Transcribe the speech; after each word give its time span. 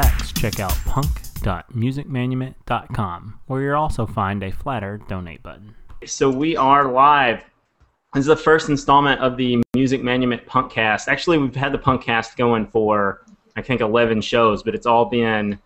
tracks, 0.00 0.32
check 0.32 0.60
out 0.60 0.72
punk.musicmanumit.com, 0.84 3.40
where 3.46 3.62
you'll 3.62 3.74
also 3.74 4.06
find 4.06 4.44
a 4.44 4.52
Flattr 4.52 5.04
donate 5.08 5.42
button. 5.42 5.74
So 6.06 6.30
we 6.30 6.56
are 6.56 6.92
live. 6.92 7.42
This 8.14 8.20
is 8.20 8.26
the 8.26 8.36
first 8.36 8.68
installment 8.68 9.20
of 9.20 9.36
the 9.36 9.60
Music 9.74 10.00
Manumit 10.00 10.46
Punkcast. 10.46 11.08
Actually, 11.08 11.38
we've 11.38 11.56
had 11.56 11.72
the 11.72 11.78
Punkcast 11.78 12.36
going 12.36 12.68
for 12.68 13.24
I 13.56 13.62
think 13.62 13.80
11 13.80 14.20
shows, 14.20 14.62
but 14.62 14.76
it's 14.76 14.86
all 14.86 15.06
been 15.06 15.58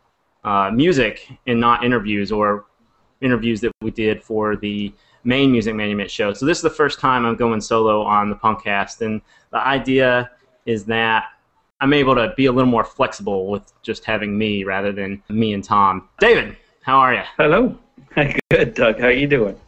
uh, 0.45 0.71
music 0.73 1.29
and 1.47 1.61
not 1.61 1.85
interviews 1.85 2.33
or 2.33 2.65
interviews 3.21 3.61
that 3.61 3.73
we 3.83 3.91
did 3.91 4.23
for 4.23 4.57
the 4.57 4.95
main 5.25 5.53
Music 5.53 5.75
Manumit 5.75 6.09
show. 6.09 6.33
So 6.33 6.47
this 6.47 6.57
is 6.57 6.63
the 6.63 6.71
first 6.71 7.01
time 7.01 7.27
I'm 7.27 7.37
going 7.37 7.61
solo 7.61 8.01
on 8.01 8.31
the 8.31 8.37
Punkcast, 8.37 9.03
and 9.03 9.21
the 9.51 9.59
idea 9.59 10.31
is 10.65 10.87
that 10.87 11.27
I'm 11.83 11.93
able 11.93 12.15
to 12.15 12.33
be 12.37 12.47
a 12.47 12.53
little 12.53 12.71
more 12.71 12.85
flexible 12.85 13.49
with 13.49 13.73
just 13.83 14.05
having 14.05 14.39
me 14.39 14.63
rather 14.63 14.93
than 14.93 15.21
me 15.29 15.53
and 15.53 15.65
Tom. 15.65 16.09
David, 16.21 16.57
how 16.83 16.97
are 16.99 17.13
you? 17.13 17.23
Hello. 17.37 17.77
Good, 18.51 18.75
Doug. 18.75 19.01
How 19.01 19.09
are 19.09 19.11
you 19.11 19.27
doing? 19.27 19.59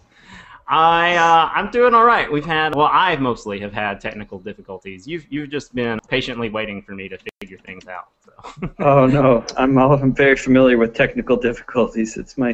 I 0.68 1.16
uh, 1.16 1.50
I'm 1.52 1.73
doing 1.73 1.92
all 1.92 2.04
right. 2.04 2.30
We've 2.30 2.45
had 2.45 2.77
well, 2.77 2.88
I 2.90 3.16
mostly 3.16 3.59
have 3.59 3.73
had 3.73 4.00
technical 4.00 4.38
difficulties. 4.38 5.09
You've 5.09 5.27
you've 5.28 5.50
just 5.50 5.74
been 5.74 5.98
patiently 6.09 6.50
waiting 6.50 6.82
for 6.82 6.92
me 6.92 7.09
to 7.09 7.18
figure 7.40 7.59
things 7.59 7.88
out. 7.88 8.06
So. 8.24 8.71
oh 8.78 9.06
no, 9.06 9.45
I'm 9.56 9.76
all, 9.76 9.95
I'm 9.95 10.15
very 10.15 10.37
familiar 10.37 10.78
with 10.78 10.95
technical 10.95 11.37
difficulties. 11.37 12.16
It's 12.16 12.38
my 12.38 12.51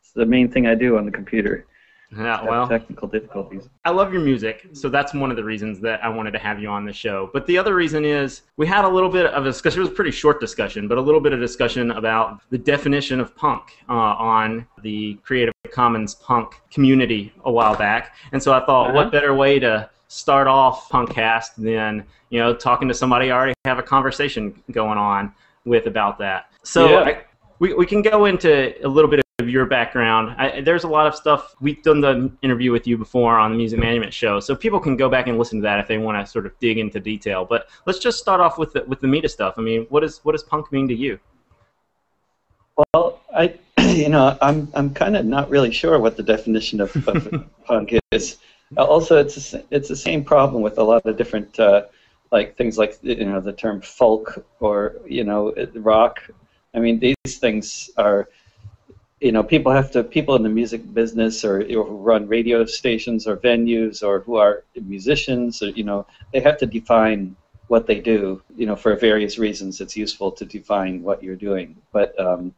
it's 0.00 0.10
the 0.16 0.26
main 0.26 0.50
thing 0.50 0.66
I 0.66 0.74
do 0.74 0.98
on 0.98 1.04
the 1.06 1.12
computer. 1.12 1.64
Yeah, 2.16 2.42
well, 2.42 2.66
technical 2.66 3.06
difficulties. 3.06 3.68
I 3.84 3.90
love 3.90 4.12
your 4.12 4.22
music, 4.22 4.66
so 4.72 4.88
that's 4.88 5.14
one 5.14 5.30
of 5.30 5.36
the 5.36 5.44
reasons 5.44 5.78
that 5.80 6.02
I 6.02 6.08
wanted 6.08 6.32
to 6.32 6.38
have 6.38 6.60
you 6.60 6.68
on 6.68 6.84
the 6.84 6.92
show. 6.92 7.30
But 7.32 7.46
the 7.46 7.56
other 7.56 7.74
reason 7.74 8.04
is 8.04 8.42
we 8.56 8.66
had 8.66 8.84
a 8.84 8.88
little 8.88 9.08
bit 9.08 9.26
of 9.26 9.44
a 9.44 9.48
discussion. 9.48 9.80
It 9.80 9.82
was 9.82 9.90
a 9.90 9.94
pretty 9.94 10.10
short 10.10 10.40
discussion, 10.40 10.88
but 10.88 10.98
a 10.98 11.00
little 11.00 11.20
bit 11.20 11.32
of 11.32 11.38
discussion 11.38 11.92
about 11.92 12.40
the 12.50 12.58
definition 12.58 13.20
of 13.20 13.36
punk 13.36 13.78
uh, 13.88 13.92
on 13.92 14.66
the 14.82 15.14
Creative 15.22 15.54
Commons 15.70 16.16
punk 16.16 16.60
community 16.70 17.32
a 17.44 17.52
while 17.52 17.76
back. 17.76 18.16
And 18.32 18.42
so 18.42 18.52
I 18.52 18.64
thought, 18.66 18.88
uh-huh. 18.88 18.94
what 18.94 19.12
better 19.12 19.34
way 19.34 19.60
to 19.60 19.88
start 20.08 20.48
off 20.48 20.88
Punkcast 20.88 21.54
than 21.56 22.04
you 22.30 22.40
know 22.40 22.52
talking 22.52 22.88
to 22.88 22.94
somebody 22.94 23.30
I 23.30 23.36
already 23.36 23.54
have 23.64 23.78
a 23.78 23.82
conversation 23.82 24.60
going 24.72 24.98
on 24.98 25.32
with 25.64 25.86
about 25.86 26.18
that. 26.18 26.50
So 26.64 26.88
yeah. 26.88 26.98
I, 27.00 27.24
we 27.60 27.74
we 27.74 27.86
can 27.86 28.02
go 28.02 28.24
into 28.24 28.74
a 28.84 28.88
little 28.88 29.08
bit 29.08 29.20
of 29.40 29.48
your 29.48 29.66
background. 29.66 30.34
I, 30.38 30.60
there's 30.60 30.84
a 30.84 30.88
lot 30.88 31.06
of 31.06 31.14
stuff 31.14 31.56
we've 31.60 31.82
done 31.82 32.00
the 32.00 32.30
interview 32.42 32.70
with 32.70 32.86
you 32.86 32.96
before 32.96 33.38
on 33.38 33.50
the 33.50 33.56
Music 33.56 33.80
Manumit 33.80 34.12
show, 34.12 34.38
so 34.38 34.54
people 34.54 34.78
can 34.78 34.96
go 34.96 35.08
back 35.08 35.26
and 35.26 35.38
listen 35.38 35.58
to 35.58 35.62
that 35.62 35.80
if 35.80 35.88
they 35.88 35.98
want 35.98 36.24
to 36.24 36.30
sort 36.30 36.46
of 36.46 36.58
dig 36.60 36.78
into 36.78 37.00
detail. 37.00 37.44
But 37.44 37.68
let's 37.86 37.98
just 37.98 38.18
start 38.18 38.40
off 38.40 38.58
with 38.58 38.72
the, 38.72 38.84
with 38.84 39.00
the 39.00 39.08
meat 39.08 39.24
of 39.24 39.30
stuff. 39.30 39.54
I 39.56 39.62
mean, 39.62 39.86
what 39.88 40.00
does 40.00 40.18
what 40.24 40.32
does 40.32 40.44
punk 40.44 40.70
mean 40.70 40.86
to 40.88 40.94
you? 40.94 41.18
Well, 42.94 43.20
I 43.34 43.58
you 43.80 44.08
know 44.08 44.38
I'm 44.40 44.68
I'm 44.74 44.94
kind 44.94 45.16
of 45.16 45.26
not 45.26 45.50
really 45.50 45.72
sure 45.72 45.98
what 45.98 46.16
the 46.16 46.22
definition 46.22 46.80
of, 46.80 46.94
of 47.08 47.44
punk 47.64 47.94
is. 48.12 48.38
Also, 48.76 49.18
it's 49.18 49.54
a, 49.54 49.64
it's 49.70 49.88
the 49.88 49.96
same 49.96 50.22
problem 50.22 50.62
with 50.62 50.78
a 50.78 50.82
lot 50.82 51.04
of 51.04 51.16
different 51.16 51.58
uh, 51.58 51.86
like 52.30 52.56
things 52.56 52.78
like 52.78 52.98
you 53.02 53.24
know 53.24 53.40
the 53.40 53.52
term 53.52 53.80
folk 53.80 54.44
or 54.60 54.96
you 55.06 55.24
know 55.24 55.52
rock. 55.74 56.22
I 56.74 56.78
mean, 56.78 57.00
these 57.00 57.38
things 57.38 57.90
are 57.96 58.28
you 59.20 59.32
know, 59.32 59.42
people 59.42 59.70
have 59.70 59.90
to 59.92 60.02
people 60.02 60.34
in 60.34 60.42
the 60.42 60.48
music 60.48 60.92
business 60.94 61.44
or 61.44 61.62
who 61.62 61.82
run 61.82 62.26
radio 62.26 62.64
stations 62.64 63.26
or 63.26 63.36
venues 63.36 64.02
or 64.02 64.20
who 64.20 64.36
are 64.36 64.64
musicians 64.80 65.62
or 65.62 65.68
you 65.70 65.84
know, 65.84 66.06
they 66.32 66.40
have 66.40 66.56
to 66.58 66.66
define 66.66 67.36
what 67.68 67.86
they 67.86 68.00
do. 68.00 68.42
You 68.56 68.66
know, 68.66 68.76
for 68.76 68.96
various 68.96 69.38
reasons, 69.38 69.80
it's 69.80 69.96
useful 69.96 70.32
to 70.32 70.44
define 70.44 71.02
what 71.02 71.22
you're 71.22 71.36
doing. 71.36 71.76
But 71.92 72.18
um, 72.18 72.54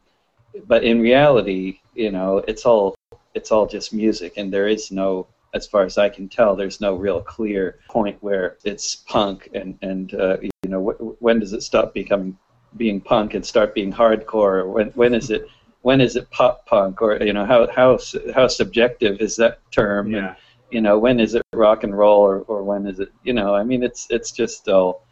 but 0.65 0.83
in 0.83 1.01
reality, 1.01 1.79
you 1.95 2.11
know, 2.11 2.37
it's 2.47 2.65
all 2.65 2.95
it's 3.33 3.51
all 3.51 3.67
just 3.67 3.93
music, 3.93 4.33
and 4.37 4.53
there 4.53 4.67
is 4.67 4.91
no, 4.91 5.27
as 5.53 5.67
far 5.67 5.83
as 5.83 5.97
I 5.97 6.09
can 6.09 6.29
tell, 6.29 6.55
there's 6.55 6.79
no 6.79 6.95
real 6.95 7.21
clear 7.21 7.79
point 7.89 8.17
where 8.21 8.57
it's 8.63 8.95
punk 8.95 9.49
and 9.53 9.77
and 9.81 10.13
uh, 10.13 10.37
you 10.41 10.69
know, 10.69 10.81
wh- 10.81 11.21
when 11.21 11.39
does 11.39 11.51
it 11.51 11.61
stop 11.63 11.93
becoming 11.93 12.37
being 12.77 13.01
punk 13.01 13.33
and 13.33 13.45
start 13.45 13.75
being 13.75 13.91
hardcore? 13.91 14.65
When 14.65 14.87
when 14.91 15.13
is 15.13 15.29
it 15.29 15.45
when 15.83 16.01
is 16.01 16.15
it 16.15 16.29
pop 16.31 16.65
punk? 16.65 17.01
Or 17.01 17.21
you 17.21 17.33
know 17.33 17.45
how 17.45 17.67
how 17.71 17.99
how 18.33 18.47
subjective 18.47 19.21
is 19.21 19.35
that 19.35 19.59
term? 19.71 20.11
Yeah. 20.11 20.17
and 20.17 20.35
you 20.71 20.81
know 20.81 20.97
when 20.97 21.19
is 21.19 21.35
it 21.35 21.43
rock 21.53 21.83
and 21.83 21.95
roll 21.95 22.21
or, 22.21 22.39
or 22.47 22.63
when 22.63 22.87
is 22.87 22.99
it 22.99 23.11
you 23.23 23.33
know 23.33 23.53
I 23.53 23.63
mean 23.63 23.83
it's 23.83 24.07
it's 24.09 24.31
just 24.31 24.67
all 24.67 25.05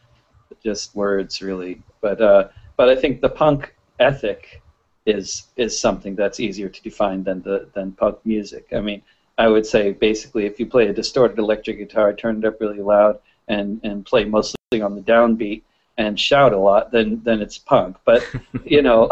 just 0.63 0.95
words 0.95 1.41
really. 1.41 1.81
But 2.01 2.19
uh, 2.21 2.47
but 2.77 2.89
I 2.89 2.95
think 2.95 3.21
the 3.21 3.29
punk 3.29 3.75
ethic 3.99 4.61
is 5.05 5.43
is 5.57 5.79
something 5.79 6.15
that's 6.15 6.39
easier 6.39 6.69
to 6.69 6.81
define 6.81 7.23
than 7.23 7.41
the 7.41 7.69
than 7.73 7.91
punk 7.91 8.17
music. 8.25 8.67
I 8.73 8.79
mean 8.79 9.01
I 9.37 9.47
would 9.47 9.65
say 9.65 9.91
basically 9.91 10.45
if 10.45 10.59
you 10.59 10.65
play 10.65 10.87
a 10.87 10.93
distorted 10.93 11.37
electric 11.37 11.77
guitar 11.77 12.13
turn 12.13 12.39
it 12.39 12.45
up 12.45 12.59
really 12.61 12.81
loud 12.81 13.19
and 13.47 13.81
and 13.83 14.05
play 14.05 14.23
mostly 14.23 14.81
on 14.81 14.95
the 14.95 15.01
downbeat 15.01 15.63
and 15.97 16.19
shout 16.19 16.53
a 16.53 16.57
lot 16.57 16.91
then 16.91 17.21
then 17.23 17.41
it's 17.41 17.57
punk. 17.57 17.97
But 18.05 18.25
you 18.65 18.81
know 18.81 19.11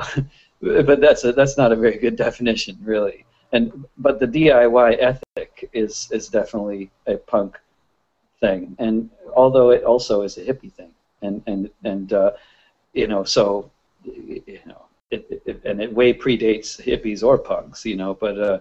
but 0.62 1.00
that's 1.00 1.24
a, 1.24 1.32
that's 1.32 1.58
not 1.58 1.72
a 1.72 1.76
very 1.76 1.98
good 1.98 2.16
definition, 2.16 2.78
really. 2.84 3.26
And 3.52 3.86
but 3.98 4.20
the 4.20 4.28
DIY 4.28 4.98
ethic 5.00 5.70
is 5.74 6.08
is 6.12 6.28
definitely 6.28 6.92
a 7.08 7.16
punk 7.18 7.58
thing, 8.40 8.76
and 8.80 9.10
although 9.36 9.72
it 9.72 9.84
also 9.84 10.22
is 10.22 10.38
a 10.38 10.42
hippie 10.42 10.72
thing, 10.74 10.92
and 11.22 11.42
and 11.48 11.70
and 11.84 12.14
uh, 12.14 12.32
you 12.94 13.08
know, 13.08 13.24
so 13.24 13.72
you 14.04 14.60
know, 14.66 14.84
it, 15.12 15.42
it, 15.46 15.62
and 15.66 15.82
it 15.82 15.92
way 15.92 16.14
predates 16.14 16.80
hippies 16.80 17.24
or 17.24 17.38
punks, 17.38 17.86
you 17.86 17.96
know, 17.96 18.14
but. 18.14 18.40
Uh, 18.40 18.60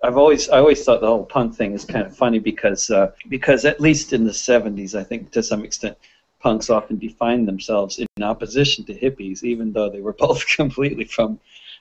I've 0.00 0.16
always 0.16 0.48
I 0.48 0.58
always 0.58 0.84
thought 0.84 1.00
the 1.00 1.08
whole 1.08 1.24
punk 1.24 1.56
thing 1.56 1.72
is 1.72 1.84
kind 1.84 2.06
of 2.06 2.16
funny 2.16 2.38
because 2.38 2.88
uh, 2.88 3.10
because 3.28 3.64
at 3.64 3.80
least 3.80 4.12
in 4.12 4.24
the 4.24 4.30
70s 4.30 4.94
I 4.94 5.02
think 5.02 5.32
to 5.32 5.42
some 5.42 5.64
extent 5.64 5.96
punks 6.40 6.70
often 6.70 6.98
defined 6.98 7.46
themselves 7.48 7.98
in 7.98 8.22
opposition 8.22 8.84
to 8.84 8.94
hippies, 8.94 9.42
even 9.42 9.72
though 9.72 9.90
they 9.90 10.00
were 10.00 10.12
both 10.18 10.46
completely 10.46 11.04
from, 11.04 11.38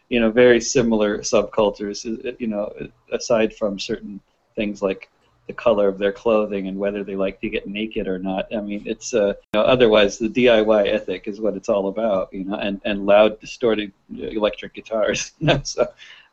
you 0.09 0.19
know, 0.19 0.31
very 0.31 0.61
similar 0.61 1.19
subcultures. 1.19 2.05
Uh, 2.05 2.31
you 2.39 2.47
know, 2.47 2.71
aside 3.11 3.55
from 3.55 3.79
certain 3.79 4.19
things 4.55 4.81
like 4.81 5.09
the 5.47 5.53
color 5.53 5.87
of 5.87 5.97
their 5.97 6.11
clothing 6.11 6.67
and 6.67 6.77
whether 6.77 7.03
they 7.03 7.15
like 7.15 7.39
to 7.39 7.49
get 7.49 7.67
naked 7.67 8.07
or 8.07 8.19
not. 8.19 8.53
I 8.53 8.59
mean, 8.59 8.83
it's 8.85 9.13
uh, 9.13 9.27
you 9.27 9.33
know, 9.59 9.61
otherwise 9.61 10.17
the 10.17 10.27
DIY 10.27 10.93
ethic 10.93 11.27
is 11.27 11.39
what 11.39 11.55
it's 11.55 11.69
all 11.69 11.87
about. 11.87 12.33
You 12.33 12.43
know, 12.45 12.55
and 12.55 12.81
and 12.85 13.05
loud, 13.05 13.39
distorted 13.39 13.91
electric 14.13 14.73
guitars. 14.73 15.31
so, 15.63 15.87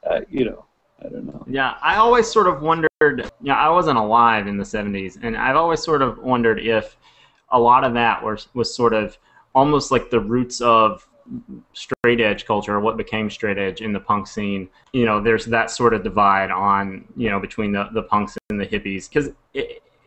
uh, 0.09 0.21
you 0.29 0.45
know. 0.47 0.65
I 1.05 1.09
don't 1.09 1.27
know. 1.27 1.45
Yeah, 1.49 1.75
I 1.83 1.97
always 1.97 2.31
sort 2.31 2.47
of 2.47 2.63
wondered. 2.63 2.89
Yeah, 3.43 3.57
I 3.57 3.69
wasn't 3.69 3.99
alive 3.99 4.47
in 4.47 4.57
the 4.57 4.65
'70s, 4.65 5.19
and 5.23 5.37
I've 5.37 5.57
always 5.57 5.83
sort 5.83 6.01
of 6.03 6.19
wondered 6.19 6.61
if 6.61 6.97
a 7.55 7.59
lot 7.59 7.85
of 7.85 7.95
that 7.95 8.23
was 8.23 8.49
was 8.55 8.75
sort 8.75 8.93
of 8.93 9.17
almost 9.55 9.91
like 9.91 10.11
the 10.11 10.21
roots 10.21 10.61
of 10.61 11.07
straight 11.73 12.21
edge 12.21 12.45
culture, 12.45 12.75
or 12.75 12.81
what 12.81 12.99
became 12.99 13.31
straight 13.31 13.57
edge 13.57 13.81
in 13.81 13.95
the 13.95 14.01
punk 14.01 14.27
scene. 14.27 14.69
You 14.93 15.07
know, 15.07 15.23
there's 15.23 15.47
that 15.47 15.71
sort 15.71 15.95
of 15.95 16.05
divide 16.05 16.51
on 16.51 17.05
you 17.17 17.31
know 17.31 17.41
between 17.41 17.73
the 17.73 17.89
the 17.95 18.03
punks 18.03 18.37
and 18.51 18.61
the 18.61 18.67
hippies 18.67 19.09
because. 19.09 19.31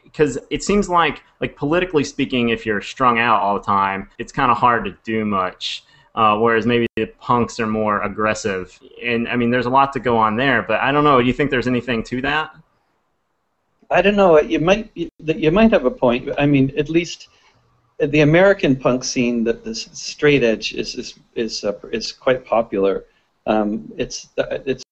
because 0.03 0.37
it 0.49 0.63
seems 0.63 0.89
like, 0.89 1.21
like 1.41 1.55
politically 1.55 2.03
speaking, 2.03 2.49
if 2.49 2.65
you're 2.65 2.81
strung 2.81 3.19
out 3.19 3.39
all 3.41 3.55
the 3.59 3.65
time, 3.65 4.09
it's 4.17 4.31
kind 4.31 4.49
of 4.49 4.57
hard 4.57 4.85
to 4.85 4.97
do 5.03 5.25
much. 5.25 5.83
Uh, 6.15 6.35
whereas 6.39 6.65
maybe 6.65 6.87
the 6.95 7.05
punks 7.19 7.59
are 7.59 7.67
more 7.67 8.01
aggressive, 8.01 8.79
and 9.03 9.27
I 9.27 9.35
mean, 9.35 9.51
there's 9.51 9.67
a 9.67 9.69
lot 9.69 9.93
to 9.93 9.99
go 9.99 10.17
on 10.17 10.35
there. 10.35 10.63
But 10.63 10.79
I 10.79 10.91
don't 10.91 11.03
know. 11.03 11.21
Do 11.21 11.27
you 11.27 11.33
think 11.33 11.51
there's 11.51 11.67
anything 11.67 12.01
to 12.05 12.21
that? 12.21 12.55
I 13.91 14.01
don't 14.01 14.15
know. 14.15 14.39
You 14.39 14.59
might 14.59 14.89
you 14.95 15.51
might 15.51 15.71
have 15.71 15.85
a 15.85 15.91
point. 15.91 16.29
I 16.39 16.47
mean, 16.47 16.73
at 16.77 16.89
least 16.89 17.29
the 17.99 18.21
American 18.21 18.75
punk 18.75 19.03
scene, 19.03 19.43
the, 19.43 19.53
the 19.53 19.73
straight 19.73 20.43
edge 20.43 20.73
is 20.73 20.95
is 20.95 21.19
is, 21.35 21.63
uh, 21.63 21.73
is 21.91 22.11
quite 22.11 22.45
popular. 22.45 23.05
Um, 23.47 23.91
it's 23.97 24.29
it's 24.37 24.83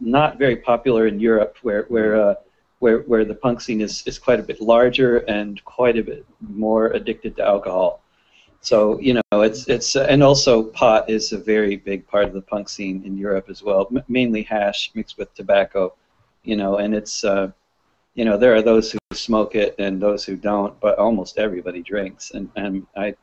not 0.00 0.38
very 0.38 0.56
popular 0.56 1.06
in 1.06 1.20
Europe, 1.20 1.56
where 1.62 1.84
where 1.84 2.20
uh, 2.20 2.34
where 2.80 2.98
where 3.00 3.24
the 3.24 3.34
punk 3.34 3.60
scene 3.60 3.80
is, 3.80 4.02
is 4.06 4.18
quite 4.18 4.40
a 4.40 4.42
bit 4.42 4.60
larger 4.60 5.18
and 5.18 5.64
quite 5.64 5.96
a 5.96 6.02
bit 6.02 6.26
more 6.40 6.88
addicted 6.88 7.36
to 7.36 7.44
alcohol. 7.44 8.02
So 8.60 8.98
you 9.00 9.14
know, 9.14 9.40
it's 9.40 9.66
it's 9.68 9.96
uh, 9.96 10.06
and 10.10 10.22
also 10.22 10.64
pot 10.64 11.08
is 11.08 11.32
a 11.32 11.38
very 11.38 11.76
big 11.76 12.06
part 12.06 12.24
of 12.24 12.34
the 12.34 12.42
punk 12.42 12.68
scene 12.68 13.02
in 13.06 13.16
Europe 13.16 13.48
as 13.48 13.62
well. 13.62 13.88
M- 13.94 14.04
mainly 14.08 14.42
hash 14.42 14.90
mixed 14.94 15.16
with 15.16 15.32
tobacco, 15.34 15.94
you 16.42 16.56
know, 16.56 16.76
and 16.76 16.94
it's 16.94 17.24
uh, 17.24 17.52
you 18.20 18.26
know, 18.26 18.36
there 18.36 18.54
are 18.54 18.60
those 18.60 18.92
who 18.92 18.98
smoke 19.14 19.54
it 19.54 19.74
and 19.78 19.98
those 19.98 20.26
who 20.26 20.36
don't, 20.36 20.78
but 20.78 20.98
almost 20.98 21.38
everybody 21.38 21.80
drinks. 21.80 22.32
And, 22.32 22.50
and 22.54 22.86
I, 22.94 23.14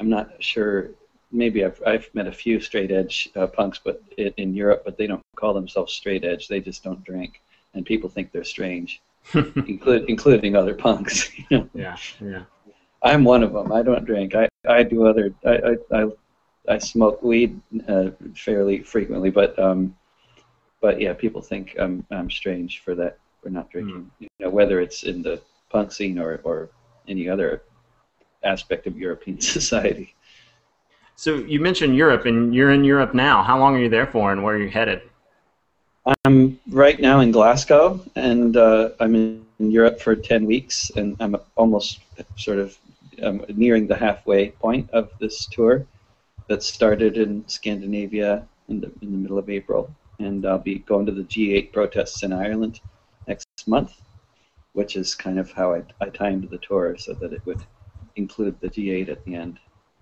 I'm 0.00 0.10
not 0.10 0.42
sure. 0.42 0.90
Maybe 1.30 1.64
I've, 1.64 1.80
I've 1.86 2.12
met 2.12 2.26
a 2.26 2.32
few 2.32 2.58
straight 2.58 2.90
edge 2.90 3.28
uh, 3.36 3.46
punks, 3.46 3.78
but 3.84 4.02
it, 4.18 4.34
in 4.36 4.52
Europe, 4.52 4.82
but 4.84 4.98
they 4.98 5.06
don't 5.06 5.22
call 5.36 5.54
themselves 5.54 5.92
straight 5.92 6.24
edge. 6.24 6.48
They 6.48 6.58
just 6.58 6.82
don't 6.82 7.04
drink, 7.04 7.40
and 7.74 7.86
people 7.86 8.10
think 8.10 8.32
they're 8.32 8.42
strange, 8.42 9.00
include, 9.34 10.06
including 10.08 10.56
other 10.56 10.74
punks. 10.74 11.30
Yeah, 11.72 11.96
yeah. 12.20 12.42
I'm 13.04 13.22
one 13.22 13.44
of 13.44 13.52
them. 13.52 13.70
I 13.70 13.82
don't 13.82 14.04
drink. 14.04 14.34
I, 14.34 14.48
I 14.68 14.82
do 14.82 15.06
other. 15.06 15.32
I, 15.44 15.76
I, 15.92 16.02
I, 16.02 16.06
I 16.68 16.78
smoke 16.78 17.22
weed 17.22 17.60
uh, 17.86 18.10
fairly 18.34 18.82
frequently, 18.82 19.30
but 19.30 19.56
um, 19.56 19.94
but 20.80 21.00
yeah, 21.00 21.12
people 21.12 21.42
think 21.42 21.76
I'm 21.78 22.04
I'm 22.10 22.28
strange 22.28 22.80
for 22.80 22.96
that 22.96 23.18
for 23.46 23.50
not 23.50 23.70
drinking. 23.70 24.02
Mm. 24.02 24.10
You 24.18 24.28
know, 24.40 24.50
whether 24.50 24.80
it's 24.80 25.04
in 25.04 25.22
the 25.22 25.40
punk 25.70 25.92
scene 25.92 26.18
or 26.18 26.40
or 26.42 26.68
any 27.06 27.28
other 27.28 27.62
aspect 28.42 28.88
of 28.88 28.98
European 28.98 29.40
society. 29.58 30.14
So 31.14 31.36
you 31.36 31.60
mentioned 31.60 31.96
Europe, 31.96 32.26
and 32.26 32.54
you're 32.54 32.72
in 32.72 32.82
Europe 32.84 33.14
now. 33.14 33.42
How 33.42 33.56
long 33.58 33.76
are 33.76 33.78
you 33.78 33.88
there 33.88 34.08
for, 34.08 34.32
and 34.32 34.42
where 34.42 34.56
are 34.56 34.58
you 34.58 34.68
headed? 34.68 35.00
I'm 36.24 36.58
right 36.70 37.00
now 37.00 37.20
in 37.20 37.30
Glasgow, 37.30 38.00
and 38.16 38.56
uh, 38.56 38.90
I'm 39.00 39.14
in, 39.14 39.46
in, 39.58 39.70
Europe 39.70 40.00
for 40.00 40.14
10 40.14 40.44
weeks, 40.44 40.90
and 40.96 41.16
I'm 41.20 41.36
almost 41.56 42.00
sort 42.36 42.58
of 42.58 42.76
um, 43.22 43.44
nearing 43.48 43.86
the 43.86 43.96
halfway 43.96 44.50
point 44.50 44.90
of 44.90 45.10
this 45.20 45.46
tour 45.46 45.86
that 46.48 46.62
started 46.62 47.16
in 47.16 47.48
Scandinavia 47.48 48.46
in 48.68 48.80
the, 48.80 48.90
in 49.02 49.10
the 49.12 49.18
middle 49.18 49.38
of 49.38 49.48
April. 49.48 49.90
And 50.18 50.46
I'll 50.46 50.58
be 50.58 50.80
going 50.80 51.06
to 51.06 51.12
the 51.12 51.24
G8 51.24 51.72
protests 51.72 52.22
in 52.22 52.32
Ireland 52.32 52.80
month, 53.66 54.00
which 54.72 54.96
is 54.96 55.14
kind 55.14 55.38
of 55.38 55.50
how 55.52 55.74
I, 55.74 55.82
I 56.00 56.08
timed 56.10 56.48
the 56.50 56.58
tour 56.58 56.96
so 56.98 57.14
that 57.14 57.32
it 57.32 57.44
would 57.46 57.62
include 58.16 58.60
the 58.60 58.68
G8 58.68 59.08
at 59.08 59.24
the 59.24 59.34
end. 59.34 59.58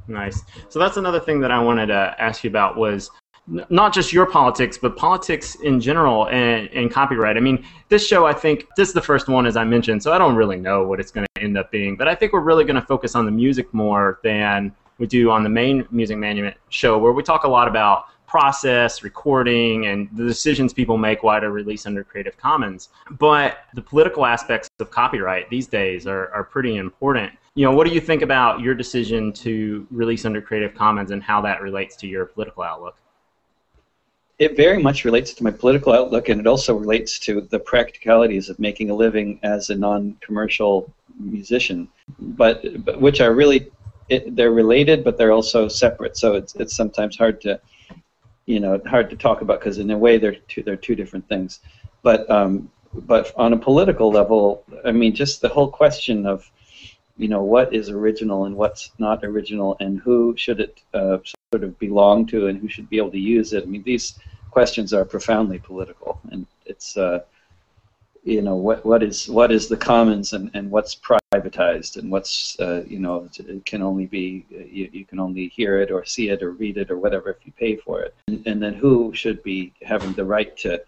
Nice. 0.06 0.42
So 0.68 0.78
that's 0.78 0.96
another 0.96 1.20
thing 1.20 1.40
that 1.40 1.50
I 1.50 1.60
wanted 1.60 1.86
to 1.86 2.14
ask 2.18 2.44
you 2.44 2.50
about 2.50 2.76
was 2.76 3.10
not 3.46 3.92
just 3.92 4.12
your 4.12 4.26
politics, 4.26 4.78
but 4.78 4.96
politics 4.96 5.54
in 5.56 5.80
general 5.80 6.28
and, 6.28 6.68
and 6.70 6.90
copyright. 6.90 7.36
I 7.36 7.40
mean, 7.40 7.64
this 7.88 8.06
show, 8.06 8.26
I 8.26 8.32
think, 8.32 8.66
this 8.76 8.88
is 8.88 8.94
the 8.94 9.02
first 9.02 9.28
one, 9.28 9.46
as 9.46 9.56
I 9.56 9.64
mentioned, 9.64 10.02
so 10.02 10.12
I 10.12 10.18
don't 10.18 10.34
really 10.34 10.56
know 10.56 10.86
what 10.86 10.98
it's 10.98 11.10
going 11.10 11.26
to 11.34 11.42
end 11.42 11.58
up 11.58 11.70
being. 11.70 11.96
But 11.96 12.08
I 12.08 12.14
think 12.14 12.32
we're 12.32 12.40
really 12.40 12.64
going 12.64 12.80
to 12.80 12.86
focus 12.86 13.14
on 13.14 13.26
the 13.26 13.30
music 13.30 13.72
more 13.74 14.20
than 14.24 14.74
we 14.98 15.06
do 15.06 15.30
on 15.30 15.42
the 15.42 15.48
main 15.48 15.86
Music 15.90 16.16
Manumit 16.16 16.54
show, 16.70 16.98
where 16.98 17.12
we 17.12 17.22
talk 17.22 17.44
a 17.44 17.48
lot 17.48 17.68
about 17.68 18.06
process, 18.34 19.04
recording, 19.04 19.86
and 19.86 20.08
the 20.12 20.24
decisions 20.24 20.72
people 20.72 20.98
make 20.98 21.22
why 21.22 21.38
to 21.38 21.50
release 21.52 21.86
under 21.86 22.02
Creative 22.02 22.36
Commons. 22.36 22.88
But 23.12 23.58
the 23.74 23.82
political 23.82 24.26
aspects 24.26 24.68
of 24.80 24.90
copyright 24.90 25.48
these 25.50 25.68
days 25.68 26.08
are, 26.08 26.24
are 26.32 26.42
pretty 26.42 26.74
important 26.78 27.32
you 27.56 27.64
know, 27.64 27.70
what 27.70 27.86
do 27.86 27.94
you 27.94 28.00
think 28.00 28.22
about 28.22 28.58
your 28.60 28.74
decision 28.74 29.32
to 29.44 29.86
release 29.92 30.24
under 30.24 30.42
Creative 30.42 30.74
Commons 30.74 31.12
and 31.12 31.22
how 31.22 31.40
that 31.42 31.62
relates 31.62 31.94
to 31.98 32.08
your 32.08 32.26
political 32.26 32.64
outlook? 32.64 32.96
It 34.40 34.56
very 34.56 34.82
much 34.82 35.04
relates 35.04 35.32
to 35.34 35.44
my 35.44 35.52
political 35.52 35.92
outlook, 35.92 36.28
and 36.28 36.40
it 36.40 36.48
also 36.48 36.74
relates 36.74 37.20
to 37.20 37.42
the 37.42 37.60
practicalities 37.60 38.48
of 38.48 38.58
making 38.58 38.90
a 38.90 38.94
living 38.94 39.38
as 39.44 39.70
a 39.70 39.76
non-commercial 39.76 40.92
musician, 41.20 41.86
but, 42.18 42.84
but 42.84 43.00
which 43.00 43.20
are 43.20 43.32
really 43.32 43.70
it, 44.08 44.36
they're 44.36 44.50
related, 44.50 45.04
but 45.04 45.16
they're 45.16 45.32
also 45.32 45.68
separate. 45.68 46.16
So 46.16 46.34
it's 46.34 46.54
it's 46.56 46.74
sometimes 46.74 47.16
hard 47.16 47.40
to, 47.42 47.60
you 48.46 48.60
know, 48.60 48.80
hard 48.86 49.10
to 49.10 49.16
talk 49.16 49.40
about 49.40 49.60
because 49.60 49.78
in 49.78 49.90
a 49.90 49.98
way 49.98 50.18
they're 50.18 50.36
two 50.48 50.62
they're 50.62 50.76
two 50.76 50.94
different 50.94 51.28
things. 51.28 51.60
But 52.02 52.28
um, 52.30 52.70
but 52.92 53.32
on 53.36 53.52
a 53.52 53.58
political 53.58 54.10
level, 54.10 54.64
I 54.84 54.92
mean, 54.92 55.14
just 55.14 55.40
the 55.40 55.48
whole 55.48 55.70
question 55.70 56.26
of 56.26 56.50
you 57.16 57.28
know 57.28 57.42
what 57.42 57.74
is 57.74 57.90
original 57.90 58.44
and 58.44 58.56
what's 58.56 58.90
not 58.98 59.24
original 59.24 59.76
and 59.80 60.00
who 60.00 60.34
should 60.36 60.60
it 60.60 60.80
uh, 60.92 61.18
sort 61.52 61.64
of 61.64 61.78
belong 61.78 62.26
to 62.26 62.48
and 62.48 62.58
who 62.58 62.68
should 62.68 62.88
be 62.90 62.98
able 62.98 63.10
to 63.12 63.18
use 63.18 63.52
it. 63.52 63.62
I 63.62 63.66
mean, 63.66 63.82
these 63.82 64.18
questions 64.50 64.92
are 64.92 65.04
profoundly 65.04 65.58
political, 65.58 66.20
and 66.30 66.46
it's 66.66 66.96
uh, 66.96 67.20
you 68.24 68.40
know 68.40 68.56
what 68.56 68.84
what 68.84 69.02
is 69.02 69.28
what 69.28 69.52
is 69.52 69.68
the 69.68 69.76
commons 69.76 70.32
and, 70.32 70.50
and 70.54 70.70
what's 70.70 70.94
privatized 70.94 71.96
and 71.96 72.10
what's 72.10 72.58
uh, 72.58 72.82
you 72.86 72.98
know 72.98 73.28
it 73.38 73.66
can 73.66 73.82
only 73.82 74.06
be 74.06 74.46
you, 74.50 74.88
you 74.92 75.04
can 75.04 75.20
only 75.20 75.48
hear 75.48 75.80
it 75.80 75.90
or 75.90 76.04
see 76.04 76.30
it 76.30 76.42
or 76.42 76.52
read 76.52 76.78
it 76.78 76.90
or 76.90 76.98
whatever 76.98 77.30
if 77.30 77.44
you 77.44 77.52
pay 77.52 77.76
for 77.76 78.00
it, 78.00 78.14
and, 78.26 78.42
and 78.46 78.62
then 78.62 78.74
who 78.74 79.12
should 79.14 79.42
be 79.42 79.72
having 79.82 80.12
the 80.14 80.24
right 80.24 80.56
to 80.56 80.82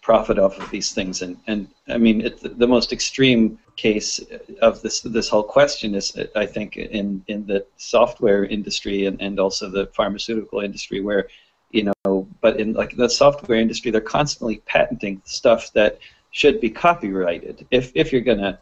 profit 0.00 0.38
off 0.38 0.58
of 0.58 0.70
these 0.70 0.92
things. 0.92 1.22
And, 1.22 1.36
and 1.46 1.68
I 1.88 1.98
mean, 1.98 2.20
it, 2.20 2.58
the 2.58 2.66
most 2.66 2.92
extreme 2.92 3.58
case 3.76 4.20
of 4.60 4.80
this 4.82 5.00
this 5.00 5.28
whole 5.28 5.42
question 5.42 5.94
is, 5.94 6.16
I 6.36 6.46
think, 6.46 6.76
in, 6.76 7.22
in 7.26 7.46
the 7.46 7.66
software 7.76 8.44
industry 8.44 9.06
and, 9.06 9.20
and 9.20 9.38
also 9.40 9.68
the 9.68 9.86
pharmaceutical 9.86 10.60
industry, 10.60 11.00
where 11.00 11.28
you 11.70 11.90
know, 12.04 12.28
but 12.40 12.60
in 12.60 12.74
like 12.74 12.96
the 12.96 13.08
software 13.08 13.58
industry, 13.58 13.90
they're 13.90 14.00
constantly 14.00 14.62
patenting 14.66 15.22
stuff 15.24 15.72
that 15.72 15.98
should 16.32 16.60
be 16.60 16.70
copyrighted. 16.70 17.66
If 17.70 17.92
if 17.94 18.12
you're 18.12 18.20
gonna, 18.22 18.58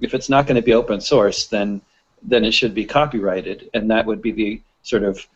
if 0.00 0.12
it's 0.12 0.28
not 0.28 0.46
going 0.46 0.56
to 0.56 0.62
be 0.62 0.74
open 0.74 1.00
source, 1.00 1.46
then 1.46 1.80
then 2.22 2.44
it 2.44 2.52
should 2.52 2.74
be 2.74 2.84
copyrighted, 2.84 3.70
and 3.74 3.90
that 3.90 4.06
would 4.06 4.20
be 4.20 4.32
the 4.32 4.62
sort 4.82 5.02
of 5.02 5.26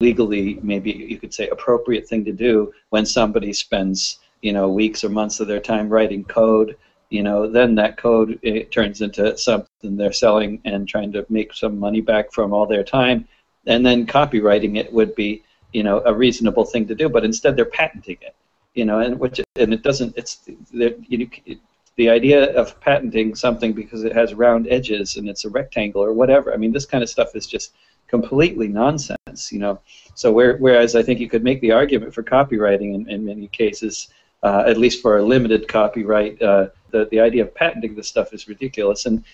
legally 0.00 0.58
maybe 0.62 0.90
you 0.90 1.18
could 1.18 1.32
say 1.32 1.48
appropriate 1.48 2.08
thing 2.08 2.24
to 2.24 2.32
do 2.32 2.72
when 2.90 3.06
somebody 3.06 3.52
spends 3.52 4.18
you 4.40 4.52
know 4.52 4.68
weeks 4.68 5.04
or 5.04 5.08
months 5.08 5.38
of 5.38 5.46
their 5.46 5.60
time 5.60 5.88
writing 5.88 6.24
code 6.24 6.76
you 7.08 7.22
know 7.22 7.48
then 7.48 7.76
that 7.76 7.96
code 7.96 8.38
it 8.42 8.72
turns 8.72 9.00
into 9.00 9.38
something 9.38 9.96
they're 9.96 10.12
selling 10.12 10.60
and 10.64 10.88
trying 10.88 11.12
to 11.12 11.24
make 11.28 11.54
some 11.54 11.78
money 11.78 12.00
back 12.00 12.32
from 12.32 12.52
all 12.52 12.66
their 12.66 12.82
time 12.82 13.26
and 13.66 13.86
then 13.86 14.04
copyrighting 14.04 14.76
it 14.76 14.92
would 14.92 15.14
be 15.14 15.42
you 15.72 15.84
know 15.84 16.02
a 16.04 16.12
reasonable 16.12 16.64
thing 16.64 16.84
to 16.86 16.96
do 16.96 17.08
but 17.08 17.24
instead 17.24 17.54
they're 17.54 17.64
patenting 17.64 18.18
it 18.22 18.34
you 18.74 18.84
know 18.84 19.00
and 19.00 19.18
which 19.18 19.40
and 19.56 19.72
it 19.74 19.82
doesn't 19.82 20.16
it's 20.16 20.40
you 20.72 21.18
know, 21.18 21.56
the 21.96 22.08
idea 22.08 22.54
of 22.54 22.80
patenting 22.80 23.34
something 23.34 23.72
because 23.72 24.04
it 24.04 24.14
has 24.14 24.34
round 24.34 24.66
edges 24.70 25.16
and 25.16 25.28
it's 25.28 25.44
a 25.44 25.50
rectangle 25.50 26.02
or 26.02 26.12
whatever 26.12 26.52
i 26.52 26.56
mean 26.56 26.72
this 26.72 26.86
kind 26.86 27.02
of 27.02 27.10
stuff 27.10 27.34
is 27.34 27.46
just 27.46 27.74
completely 28.08 28.68
nonsense 28.68 29.50
you 29.50 29.58
know 29.58 29.80
so 30.14 30.32
where, 30.32 30.56
whereas 30.58 30.94
i 30.96 31.02
think 31.02 31.20
you 31.20 31.28
could 31.28 31.44
make 31.44 31.60
the 31.60 31.72
argument 31.72 32.14
for 32.14 32.22
copyrighting 32.22 32.94
in, 32.94 33.08
in 33.08 33.24
many 33.24 33.48
cases 33.48 34.08
uh, 34.42 34.64
at 34.66 34.76
least 34.76 35.02
for 35.02 35.18
a 35.18 35.22
limited 35.22 35.68
copyright. 35.68 36.40
Uh, 36.42 36.68
the 36.90 37.06
the 37.10 37.20
idea 37.20 37.42
of 37.42 37.54
patenting 37.54 37.94
this 37.94 38.08
stuff 38.08 38.32
is 38.32 38.48
ridiculous, 38.48 39.06
and 39.06 39.24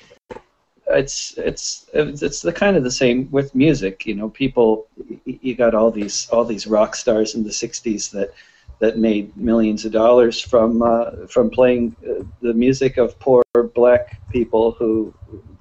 it's 0.88 1.36
it's 1.38 1.86
it's 1.92 2.42
the 2.42 2.52
kind 2.52 2.76
of 2.76 2.84
the 2.84 2.90
same 2.90 3.28
with 3.30 3.54
music. 3.54 4.06
You 4.06 4.14
know, 4.14 4.28
people 4.28 4.86
you 5.24 5.54
got 5.54 5.74
all 5.74 5.90
these 5.90 6.28
all 6.30 6.44
these 6.44 6.66
rock 6.66 6.94
stars 6.94 7.34
in 7.34 7.42
the 7.42 7.50
'60s 7.50 8.10
that 8.10 8.32
that 8.80 8.98
made 8.98 9.36
millions 9.36 9.84
of 9.84 9.92
dollars 9.92 10.40
from 10.40 10.82
uh, 10.82 11.26
from 11.28 11.50
playing 11.50 11.96
uh, 12.08 12.24
the 12.40 12.54
music 12.54 12.96
of 12.96 13.18
poor 13.18 13.42
black 13.74 14.20
people 14.30 14.72
who 14.72 15.12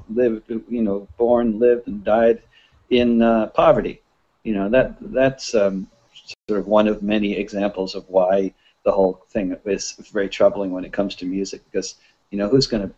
lived, 0.10 0.50
you 0.70 0.82
know, 0.82 1.08
born, 1.18 1.60
lived, 1.60 1.88
and 1.88 2.04
died 2.04 2.42
in 2.90 3.22
uh, 3.22 3.48
poverty. 3.48 4.02
You 4.44 4.54
know 4.54 4.70
that 4.70 4.96
that's 5.02 5.56
um, 5.56 5.88
sort 6.48 6.60
of 6.60 6.68
one 6.68 6.88
of 6.88 7.02
many 7.02 7.34
examples 7.34 7.96
of 7.96 8.08
why 8.08 8.54
the 8.84 8.92
whole 8.92 9.26
thing 9.30 9.56
is 9.66 9.94
very 10.14 10.30
troubling 10.30 10.72
when 10.72 10.86
it 10.86 10.94
comes 10.94 11.16
to 11.16 11.26
music 11.26 11.62
because 11.70 11.96
you 12.32 12.38
know 12.38 12.48
who's 12.48 12.68
going 12.68 12.88
to 12.88 12.94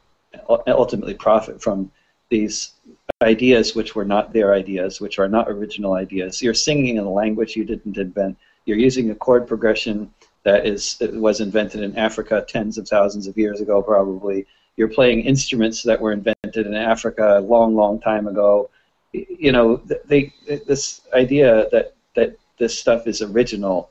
ultimately 0.68 1.16
profit 1.16 1.62
from 1.62 1.92
these 2.30 2.74
ideas 3.22 3.76
which 3.76 3.96
were 3.96 4.06
not 4.06 4.32
their 4.32 4.54
ideas, 4.54 5.02
which 5.02 5.20
are 5.20 5.28
not 5.28 5.50
original 5.50 5.94
ideas. 5.94 6.42
You're 6.42 6.54
singing 6.54 6.98
in 6.98 7.04
a 7.04 7.12
language 7.12 7.56
you 7.56 7.66
didn't 7.66 7.98
invent. 7.98 8.38
You're 8.70 8.78
using 8.78 9.10
a 9.12 9.16
chord 9.16 9.48
progression 9.48 10.14
that 10.44 10.66
is 10.66 11.02
was 11.14 11.42
invented 11.42 11.82
in 11.82 11.98
Africa 11.98 12.46
tens 12.48 12.78
of 12.78 12.88
thousands 12.88 13.28
of 13.28 13.38
years 13.38 13.60
ago, 13.62 13.82
probably. 13.82 14.46
You're 14.78 14.88
playing 14.88 15.22
instruments 15.22 15.84
that 15.84 16.00
were 16.00 16.14
invented 16.14 16.66
in 16.66 16.74
Africa 16.74 17.40
a 17.40 17.42
long, 17.42 17.76
long 17.76 18.00
time 18.00 18.28
ago. 18.28 18.70
You 19.12 19.52
know, 19.52 19.78
they 20.06 20.34
this 20.68 21.02
idea 21.14 21.68
that 21.72 21.96
that 22.16 22.38
this 22.58 22.80
stuff 22.80 23.08
is 23.08 23.22
original 23.22 23.90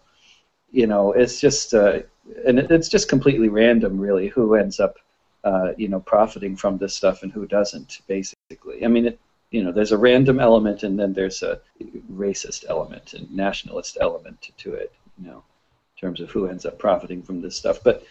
you 0.70 0.86
know, 0.86 1.12
it's 1.12 1.40
just 1.40 1.74
uh, 1.74 2.00
and 2.46 2.58
it's 2.58 2.88
just 2.88 3.08
completely 3.08 3.48
random, 3.48 3.98
really, 3.98 4.28
who 4.28 4.54
ends 4.54 4.80
up, 4.80 4.96
uh, 5.44 5.72
you 5.76 5.88
know, 5.88 6.00
profiting 6.00 6.56
from 6.56 6.78
this 6.78 6.94
stuff 6.94 7.22
and 7.22 7.32
who 7.32 7.46
doesn't. 7.46 8.00
Basically, 8.06 8.84
I 8.84 8.88
mean, 8.88 9.06
it, 9.06 9.18
you 9.50 9.62
know, 9.62 9.72
there's 9.72 9.92
a 9.92 9.98
random 9.98 10.40
element 10.40 10.82
and 10.82 10.98
then 10.98 11.12
there's 11.12 11.42
a 11.42 11.60
racist 12.12 12.64
element 12.68 13.14
and 13.14 13.30
nationalist 13.34 13.98
element 14.00 14.50
to 14.58 14.74
it, 14.74 14.92
you 15.18 15.26
know, 15.26 15.36
in 15.38 16.00
terms 16.00 16.20
of 16.20 16.30
who 16.30 16.46
ends 16.46 16.66
up 16.66 16.78
profiting 16.78 17.22
from 17.22 17.40
this 17.40 17.56
stuff. 17.56 17.78
But 17.82 18.04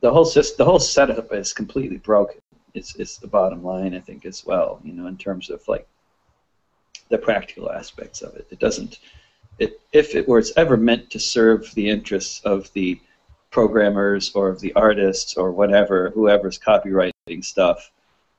the 0.00 0.12
whole 0.12 0.24
system, 0.24 0.56
the 0.58 0.70
whole 0.70 0.78
setup 0.78 1.32
is 1.32 1.52
completely 1.52 1.96
broken. 1.98 2.40
It's, 2.74 2.94
it's 2.96 3.16
the 3.16 3.26
bottom 3.26 3.64
line, 3.64 3.94
I 3.94 4.00
think, 4.00 4.26
as 4.26 4.44
well. 4.44 4.80
You 4.84 4.92
know, 4.92 5.06
in 5.06 5.16
terms 5.16 5.50
of 5.50 5.66
like 5.66 5.86
the 7.08 7.18
practical 7.18 7.72
aspects 7.72 8.20
of 8.22 8.34
it, 8.36 8.46
it 8.50 8.58
doesn't 8.58 8.98
it, 9.58 9.80
if 9.92 10.14
it 10.14 10.28
was 10.28 10.52
ever 10.56 10.76
meant 10.76 11.10
to 11.10 11.18
serve 11.18 11.72
the 11.74 11.88
interests 11.88 12.40
of 12.44 12.72
the 12.72 13.00
programmers 13.50 14.32
or 14.34 14.48
of 14.48 14.60
the 14.60 14.72
artists 14.74 15.36
or 15.36 15.50
whatever, 15.50 16.10
whoever's 16.10 16.58
copyrighting 16.58 17.42
stuff, 17.42 17.90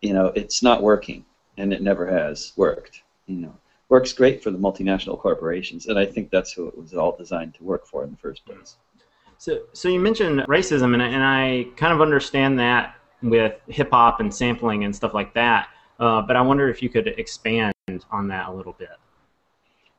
you 0.02 0.14
know, 0.14 0.28
it's 0.28 0.64
not 0.64 0.82
working, 0.82 1.26
and 1.60 1.74
it 1.74 1.82
never 1.82 2.08
has 2.08 2.54
worked. 2.56 3.04
You 3.28 3.36
know, 3.36 3.56
works 3.89 4.13
great 4.13 4.42
for 4.42 4.50
the 4.50 4.58
multinational 4.58 5.20
corporations, 5.20 5.88
and 5.88 6.00
I 6.00 6.06
think 6.06 6.32
that's 6.32 6.51
who 6.54 6.68
it 6.68 6.78
was 6.78 6.94
all 6.94 7.16
designed 7.16 7.54
to 7.56 7.63
work 7.63 7.86
for 7.86 8.04
in 8.04 8.12
the 8.12 8.18
first 8.18 8.46
place. 8.46 8.78
So, 9.38 9.62
so 9.74 9.88
you 9.88 10.00
mentioned 10.00 10.42
racism, 10.42 10.94
and, 10.94 11.01
and 11.01 11.24
I 11.24 11.68
kind 11.75 11.94
of 11.94 12.01
understand 12.01 12.60
that 12.60 12.96
with 13.22 13.56
hip 13.68 13.92
hop 13.92 14.20
and 14.20 14.34
sampling 14.34 14.84
and 14.86 14.96
stuff 14.96 15.13
like 15.13 15.34
that. 15.34 15.70
Uh, 16.00 16.22
but 16.22 16.36
I 16.36 16.42
wonder 16.42 16.70
if 16.70 16.82
you 16.82 16.89
could 16.89 17.08
expand 17.08 17.74
on 18.12 18.28
that 18.30 18.50
a 18.50 18.54
little 18.54 18.74
bit. 18.74 18.89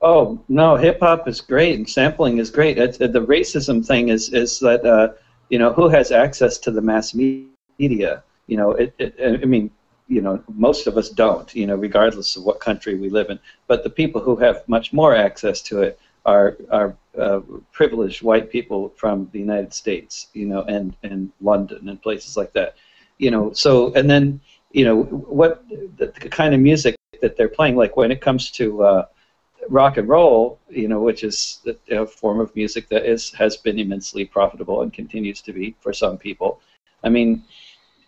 Oh 0.02 0.42
no, 0.48 0.76
hip 0.76 1.00
hop 1.00 1.28
is 1.28 1.40
great 1.40 1.76
and 1.76 1.88
sampling 1.88 2.38
is 2.38 2.50
great. 2.50 2.78
It's, 2.78 2.96
the 2.98 3.08
racism 3.08 3.86
thing 3.86 4.08
is 4.08 4.32
is 4.32 4.58
that 4.60 4.84
uh, 4.84 5.12
you 5.50 5.58
know 5.58 5.72
who 5.72 5.88
has 5.88 6.10
access 6.10 6.56
to 6.58 6.70
the 6.70 6.80
mass 6.80 7.14
media. 7.14 8.22
You 8.46 8.56
know, 8.56 8.70
it, 8.72 8.94
it, 8.98 9.42
I 9.42 9.44
mean, 9.44 9.70
you 10.10 10.20
know, 10.20 10.42
most 10.48 10.88
of 10.88 10.98
us 10.98 11.08
don't. 11.08 11.54
You 11.54 11.66
know, 11.68 11.76
regardless 11.76 12.36
of 12.36 12.42
what 12.42 12.60
country 12.60 12.96
we 12.96 13.08
live 13.08 13.30
in. 13.30 13.38
But 13.68 13.84
the 13.84 13.90
people 13.90 14.20
who 14.20 14.36
have 14.36 14.68
much 14.68 14.92
more 14.92 15.14
access 15.14 15.62
to 15.62 15.82
it 15.82 15.98
are 16.26 16.56
are 16.70 16.96
uh, 17.16 17.40
privileged 17.72 18.20
white 18.22 18.50
people 18.50 18.92
from 18.96 19.30
the 19.32 19.38
United 19.38 19.72
States. 19.72 20.26
You 20.34 20.46
know, 20.46 20.62
and 20.62 20.94
and 21.04 21.30
London 21.40 21.88
and 21.88 22.02
places 22.02 22.36
like 22.36 22.52
that. 22.54 22.74
You 23.18 23.30
know, 23.30 23.52
so 23.52 23.92
and 23.94 24.10
then 24.10 24.40
you 24.72 24.84
know 24.84 25.02
what 25.40 25.64
the, 25.68 26.06
the 26.20 26.28
kind 26.28 26.54
of 26.54 26.60
music 26.60 26.96
that 27.22 27.36
they're 27.36 27.48
playing. 27.48 27.76
Like 27.76 27.96
when 27.96 28.10
it 28.10 28.20
comes 28.20 28.50
to 28.52 28.82
uh, 28.82 29.06
rock 29.68 29.96
and 29.96 30.08
roll, 30.08 30.58
you 30.68 30.88
know, 30.88 31.00
which 31.00 31.22
is 31.22 31.60
a 31.88 32.04
form 32.04 32.40
of 32.40 32.54
music 32.56 32.88
that 32.88 33.04
is 33.06 33.30
has 33.34 33.56
been 33.56 33.78
immensely 33.78 34.24
profitable 34.24 34.82
and 34.82 34.92
continues 34.92 35.40
to 35.42 35.52
be 35.52 35.76
for 35.80 35.92
some 35.92 36.18
people. 36.18 36.60
I 37.04 37.08
mean, 37.08 37.44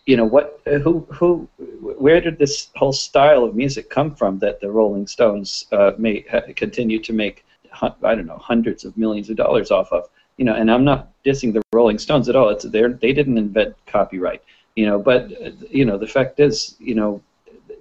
you 0.06 0.16
know, 0.16 0.24
what, 0.24 0.60
who, 0.66 1.06
who, 1.12 1.48
where 1.80 2.20
did 2.20 2.38
this 2.38 2.70
whole 2.74 2.92
style 2.92 3.44
of 3.44 3.54
music 3.54 3.88
come 3.88 4.14
from 4.14 4.38
that 4.40 4.60
the 4.60 4.70
Rolling 4.70 5.06
Stones 5.06 5.66
uh, 5.72 5.92
may 5.96 6.22
continue 6.56 6.98
to 7.00 7.12
make, 7.12 7.44
I 7.80 8.14
don't 8.14 8.26
know, 8.26 8.38
hundreds 8.38 8.84
of 8.84 8.96
millions 8.96 9.30
of 9.30 9.36
dollars 9.36 9.70
off 9.70 9.92
of? 9.92 10.08
You 10.38 10.44
know, 10.44 10.54
and 10.54 10.70
I'm 10.70 10.84
not 10.84 11.10
dissing 11.24 11.52
the 11.52 11.62
Rolling 11.72 11.98
Stones 11.98 12.28
at 12.28 12.34
all. 12.34 12.48
It's 12.48 12.64
they 12.64 12.82
they 12.82 13.12
didn't 13.12 13.38
invent 13.38 13.76
copyright. 13.86 14.42
You 14.74 14.86
know, 14.86 14.98
but 14.98 15.30
you 15.70 15.84
know, 15.84 15.98
the 15.98 16.06
fact 16.06 16.40
is, 16.40 16.74
you 16.80 16.94
know, 16.94 17.22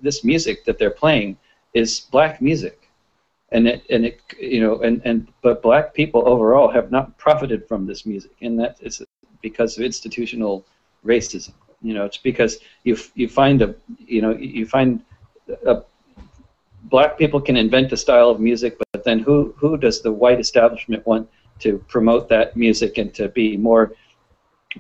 this 0.02 0.24
music 0.24 0.66
that 0.66 0.78
they're 0.78 0.92
playing 0.92 1.38
is 1.74 2.02
black 2.12 2.42
music 2.42 2.90
and 3.52 3.68
it 3.68 3.84
and 3.90 4.06
it 4.06 4.20
you 4.40 4.62
know 4.62 4.80
and 4.82 5.02
and 5.06 5.28
but 5.42 5.62
black 5.62 5.94
people 5.94 6.28
overall 6.28 6.70
have 6.70 6.92
not 6.92 7.18
profited 7.18 7.68
from 7.68 7.86
this 7.86 8.06
music 8.06 8.32
and 8.42 8.60
that 8.60 8.78
is 8.82 9.02
because 9.42 9.78
of 9.78 9.84
institutional 9.84 10.66
racism 11.06 11.54
you 11.82 11.94
know 11.94 12.06
it's 12.06 12.18
because 12.18 12.60
you 12.84 12.98
you 13.16 13.28
find 13.28 13.62
a 13.62 13.74
you 14.00 14.22
know 14.22 14.32
you 14.32 14.66
find 14.66 15.02
a 15.66 15.84
black 16.84 17.18
people 17.18 17.42
can 17.42 17.58
invent 17.58 17.92
a 17.92 17.98
style 17.98 18.30
of 18.30 18.40
music 18.40 18.78
but 18.92 19.04
then 19.04 19.20
who 19.20 19.54
who 19.58 19.78
does 19.78 20.02
the 20.02 20.12
white 20.12 20.40
establishment 20.40 21.06
want 21.06 21.30
to 21.60 21.78
promote 21.88 22.28
that 22.30 22.56
music 22.56 22.98
and 22.98 23.14
to 23.14 23.30
be 23.30 23.58
more 23.58 23.94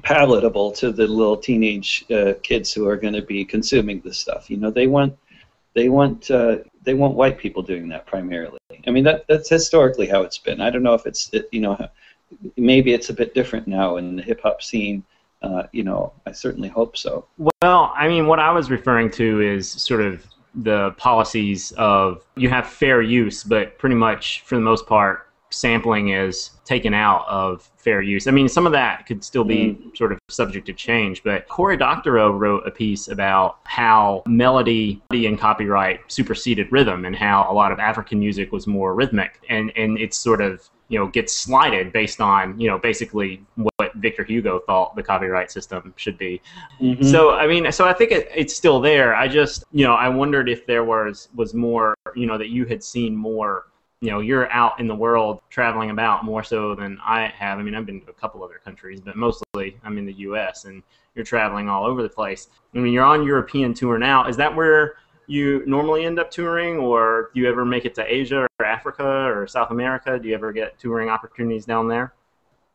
palatable 0.03 0.71
to 0.71 0.91
the 0.91 1.05
little 1.05 1.35
teenage 1.35 2.05
uh, 2.11 2.33
kids 2.43 2.73
who 2.73 2.87
are 2.87 2.95
going 2.95 3.13
to 3.13 3.21
be 3.21 3.43
consuming 3.43 3.99
this 4.01 4.17
stuff 4.17 4.49
you 4.49 4.57
know 4.57 4.71
they 4.71 4.87
want 4.87 5.15
they 5.73 5.89
want 5.89 6.29
uh, 6.31 6.57
they 6.83 6.93
want 6.93 7.15
white 7.15 7.37
people 7.37 7.61
doing 7.61 7.87
that 7.89 8.05
primarily. 8.05 8.59
I 8.87 8.91
mean 8.91 9.03
that 9.03 9.25
that's 9.27 9.49
historically 9.49 10.07
how 10.07 10.21
it's 10.23 10.37
been. 10.37 10.61
I 10.61 10.69
don't 10.69 10.83
know 10.83 10.93
if 10.93 11.05
it's 11.05 11.29
it, 11.33 11.47
you 11.51 11.61
know 11.61 11.87
maybe 12.57 12.93
it's 12.93 13.09
a 13.09 13.13
bit 13.13 13.33
different 13.33 13.67
now 13.67 13.97
in 13.97 14.15
the 14.15 14.21
hip 14.21 14.41
hop 14.41 14.61
scene. 14.61 15.03
Uh, 15.41 15.63
you 15.71 15.83
know, 15.83 16.13
I 16.25 16.31
certainly 16.31 16.69
hope 16.69 16.95
so. 16.95 17.25
Well, 17.37 17.93
I 17.95 18.07
mean, 18.07 18.27
what 18.27 18.39
I 18.39 18.51
was 18.51 18.69
referring 18.69 19.09
to 19.11 19.41
is 19.41 19.69
sort 19.69 20.01
of 20.01 20.25
the 20.53 20.91
policies 20.97 21.71
of 21.77 22.25
you 22.35 22.49
have 22.49 22.67
fair 22.67 23.01
use, 23.01 23.43
but 23.43 23.77
pretty 23.77 23.95
much 23.95 24.41
for 24.41 24.55
the 24.55 24.61
most 24.61 24.85
part, 24.85 25.27
sampling 25.51 26.09
is 26.09 26.51
taken 26.65 26.93
out 26.93 27.25
of 27.27 27.69
fair 27.77 28.01
use. 28.01 28.27
I 28.27 28.31
mean, 28.31 28.47
some 28.47 28.65
of 28.65 28.71
that 28.71 29.05
could 29.05 29.23
still 29.23 29.43
be 29.43 29.75
mm. 29.75 29.97
sort 29.97 30.11
of 30.11 30.19
subject 30.29 30.65
to 30.67 30.73
change, 30.73 31.23
but 31.23 31.47
Cory 31.47 31.77
Doctorow 31.77 32.31
wrote 32.31 32.65
a 32.65 32.71
piece 32.71 33.07
about 33.09 33.59
how 33.65 34.23
melody 34.25 35.01
and 35.11 35.37
copyright 35.37 35.99
superseded 36.11 36.71
rhythm 36.71 37.05
and 37.05 37.15
how 37.15 37.47
a 37.49 37.53
lot 37.53 37.71
of 37.71 37.79
African 37.79 38.19
music 38.19 38.51
was 38.51 38.65
more 38.65 38.95
rhythmic 38.95 39.41
and, 39.49 39.71
and 39.75 39.97
it's 39.97 40.17
sort 40.17 40.41
of 40.41 40.69
you 40.91 40.99
know 40.99 41.07
gets 41.07 41.33
slided 41.33 41.93
based 41.93 42.19
on 42.19 42.59
you 42.59 42.67
know 42.67 42.77
basically 42.77 43.41
what 43.55 43.93
Victor 43.95 44.25
Hugo 44.25 44.59
thought 44.59 44.93
the 44.93 45.01
copyright 45.01 45.49
system 45.49 45.93
should 45.95 46.17
be. 46.17 46.41
Mm-hmm. 46.81 47.05
So 47.05 47.31
I 47.31 47.47
mean, 47.47 47.71
so 47.71 47.87
I 47.87 47.93
think 47.93 48.11
it, 48.11 48.29
it's 48.35 48.53
still 48.53 48.81
there. 48.81 49.15
I 49.15 49.29
just 49.29 49.63
you 49.71 49.85
know 49.85 49.93
I 49.93 50.09
wondered 50.09 50.49
if 50.49 50.67
there 50.67 50.83
was 50.83 51.29
was 51.33 51.53
more 51.53 51.95
you 52.13 52.27
know 52.27 52.37
that 52.37 52.49
you 52.49 52.65
had 52.65 52.83
seen 52.83 53.15
more 53.15 53.67
you 54.01 54.11
know 54.11 54.19
you're 54.19 54.51
out 54.51 54.81
in 54.81 54.87
the 54.87 54.95
world 54.95 55.39
traveling 55.49 55.91
about 55.91 56.25
more 56.25 56.43
so 56.43 56.75
than 56.75 56.99
I 57.05 57.27
have. 57.37 57.57
I 57.57 57.63
mean, 57.63 57.73
I've 57.73 57.85
been 57.85 58.01
to 58.01 58.09
a 58.09 58.13
couple 58.13 58.43
other 58.43 58.59
countries, 58.63 58.99
but 58.99 59.15
mostly 59.15 59.79
I'm 59.85 59.97
in 59.97 60.05
the 60.05 60.13
U.S. 60.27 60.65
and 60.65 60.83
you're 61.15 61.23
traveling 61.23 61.69
all 61.69 61.85
over 61.85 62.03
the 62.03 62.09
place. 62.09 62.49
I 62.75 62.79
mean, 62.79 62.91
you're 62.91 63.05
on 63.05 63.23
European 63.23 63.73
tour 63.73 63.97
now. 63.97 64.27
Is 64.27 64.35
that 64.37 64.53
where 64.53 64.95
you 65.31 65.63
normally 65.65 66.05
end 66.05 66.19
up 66.19 66.29
touring, 66.29 66.77
or 66.77 67.31
do 67.33 67.39
you 67.39 67.49
ever 67.49 67.65
make 67.65 67.85
it 67.85 67.95
to 67.95 68.13
Asia 68.13 68.47
or 68.59 68.65
Africa 68.65 69.05
or 69.05 69.47
South 69.47 69.71
America? 69.71 70.19
Do 70.19 70.27
you 70.27 70.35
ever 70.35 70.51
get 70.51 70.77
touring 70.79 71.09
opportunities 71.09 71.65
down 71.65 71.87
there? 71.87 72.13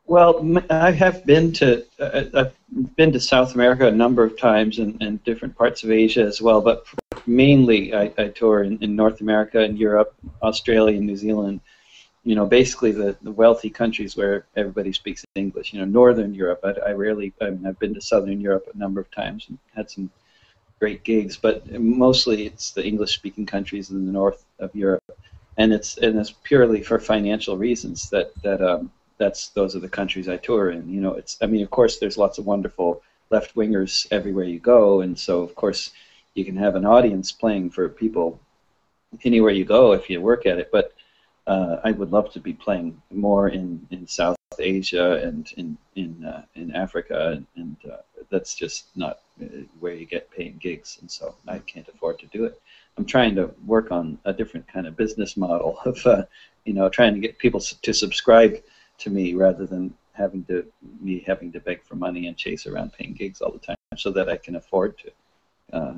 Well, 0.07 0.57
I 0.69 0.91
have 0.91 1.25
been 1.25 1.51
to 1.53 1.85
uh, 1.99 2.23
I've 2.33 2.95
been 2.95 3.11
to 3.11 3.19
South 3.19 3.55
America 3.55 3.87
a 3.87 3.91
number 3.91 4.23
of 4.23 4.39
times 4.39 4.79
and, 4.79 5.01
and 5.01 5.23
different 5.25 5.55
parts 5.57 5.83
of 5.83 5.91
Asia 5.91 6.23
as 6.23 6.41
well. 6.41 6.61
But 6.61 6.85
mainly, 7.27 7.93
I, 7.93 8.11
I 8.17 8.29
tour 8.29 8.63
in, 8.63 8.81
in 8.81 8.95
North 8.95 9.19
America 9.21 9.59
and 9.59 9.77
Europe, 9.77 10.15
Australia, 10.41 10.97
and 10.97 11.05
New 11.05 11.17
Zealand. 11.17 11.59
You 12.23 12.35
know, 12.35 12.45
basically 12.45 12.91
the, 12.91 13.17
the 13.21 13.31
wealthy 13.31 13.69
countries 13.69 14.17
where 14.17 14.45
everybody 14.55 14.93
speaks 14.93 15.25
English. 15.35 15.73
You 15.73 15.79
know, 15.79 15.85
Northern 15.85 16.33
Europe. 16.33 16.61
I, 16.63 16.89
I 16.89 16.91
rarely. 16.93 17.33
I 17.41 17.49
mean, 17.49 17.67
I've 17.67 17.79
been 17.79 17.93
to 17.93 18.01
Southern 18.01 18.39
Europe 18.39 18.67
a 18.73 18.77
number 18.77 19.01
of 19.01 19.11
times 19.11 19.45
and 19.49 19.57
had 19.75 19.91
some 19.91 20.09
great 20.79 21.03
gigs, 21.03 21.37
but 21.37 21.69
mostly 21.79 22.45
it's 22.45 22.71
the 22.71 22.85
English-speaking 22.85 23.45
countries 23.45 23.89
in 23.89 24.05
the 24.05 24.11
north 24.11 24.45
of 24.59 24.73
Europe, 24.75 25.03
and 25.57 25.73
it's 25.73 25.97
and 25.97 26.19
it's 26.19 26.31
purely 26.43 26.81
for 26.83 26.99
financial 26.99 27.57
reasons 27.57 28.09
that 28.09 28.31
that 28.43 28.61
um, 28.61 28.91
that's 29.17 29.49
those 29.49 29.75
are 29.75 29.79
the 29.79 29.89
countries 29.89 30.29
I 30.29 30.37
tour 30.37 30.71
in. 30.71 30.89
You 30.89 31.01
know, 31.01 31.13
it's 31.13 31.37
I 31.41 31.47
mean, 31.47 31.63
of 31.63 31.71
course, 31.71 31.97
there's 31.97 32.17
lots 32.17 32.37
of 32.37 32.45
wonderful 32.45 33.01
left 33.29 33.55
wingers 33.55 34.07
everywhere 34.11 34.45
you 34.45 34.59
go, 34.59 35.01
and 35.01 35.17
so 35.17 35.41
of 35.41 35.55
course 35.55 35.91
you 36.35 36.45
can 36.45 36.57
have 36.57 36.75
an 36.75 36.85
audience 36.85 37.31
playing 37.31 37.71
for 37.71 37.89
people 37.89 38.39
anywhere 39.23 39.51
you 39.51 39.65
go 39.65 39.93
if 39.93 40.09
you 40.09 40.21
work 40.21 40.45
at 40.45 40.59
it. 40.59 40.69
But 40.71 40.93
uh, 41.47 41.77
I 41.83 41.91
would 41.91 42.11
love 42.11 42.31
to 42.33 42.39
be 42.39 42.53
playing 42.53 43.01
more 43.09 43.49
in, 43.49 43.87
in 43.89 44.05
South 44.05 44.37
Asia 44.59 45.13
and 45.23 45.51
in 45.57 45.77
in 45.95 46.23
uh, 46.25 46.43
in 46.55 46.75
Africa, 46.75 47.31
and, 47.35 47.47
and 47.55 47.91
uh, 47.91 47.97
that's 48.29 48.55
just 48.55 48.95
not 48.95 49.19
uh, 49.41 49.45
where 49.79 49.93
you 49.93 50.05
get 50.05 50.31
paying 50.31 50.57
gigs, 50.59 50.97
and 51.01 51.09
so 51.09 51.35
I 51.47 51.59
can't 51.59 51.87
afford 51.87 52.19
to 52.19 52.25
do 52.27 52.45
it. 52.45 52.61
I'm 52.97 53.05
trying 53.05 53.35
to 53.35 53.51
work 53.65 53.91
on 53.91 54.17
a 54.25 54.33
different 54.33 54.67
kind 54.67 54.87
of 54.87 54.97
business 54.97 55.37
model 55.37 55.79
of, 55.85 56.05
uh, 56.05 56.23
you 56.65 56.73
know, 56.73 56.89
trying 56.89 57.13
to 57.13 57.19
get 57.19 57.37
people 57.37 57.59
to 57.59 57.93
subscribe 57.93 58.61
to 58.99 59.09
me 59.09 59.35
rather 59.35 59.65
than 59.65 59.93
having 60.13 60.43
to 60.45 60.65
me 60.99 61.23
having 61.25 61.51
to 61.51 61.59
beg 61.59 61.83
for 61.83 61.95
money 61.95 62.27
and 62.27 62.35
chase 62.35 62.65
around 62.65 62.91
paying 62.93 63.13
gigs 63.13 63.41
all 63.41 63.51
the 63.51 63.59
time, 63.59 63.75
so 63.95 64.11
that 64.11 64.29
I 64.29 64.37
can 64.37 64.55
afford 64.55 64.97
to 64.99 65.11
uh, 65.77 65.93